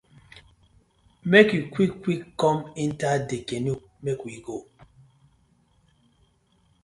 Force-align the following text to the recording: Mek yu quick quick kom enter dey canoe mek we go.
Mek 1.31 1.47
yu 1.55 1.61
quick 1.73 1.93
quick 2.03 2.21
kom 2.39 2.57
enter 2.83 3.15
dey 3.29 3.41
canoe 3.47 3.83
mek 4.05 4.19
we 4.25 4.33
go. 4.45 4.57